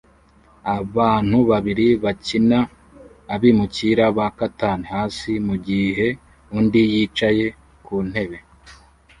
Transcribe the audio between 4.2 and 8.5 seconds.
Catan hasi mugihe undi yicaye ku ntebe